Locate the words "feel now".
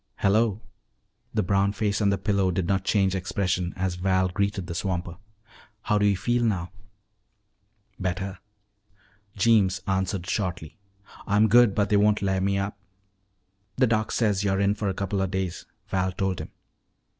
6.17-6.71